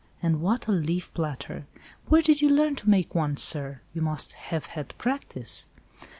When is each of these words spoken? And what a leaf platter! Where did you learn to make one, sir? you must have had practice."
And 0.19 0.41
what 0.41 0.65
a 0.67 0.71
leaf 0.71 1.13
platter! 1.13 1.67
Where 2.07 2.23
did 2.23 2.41
you 2.41 2.49
learn 2.49 2.75
to 2.77 2.89
make 2.89 3.13
one, 3.13 3.37
sir? 3.37 3.81
you 3.93 4.01
must 4.01 4.31
have 4.33 4.65
had 4.73 4.97
practice." 4.97 5.67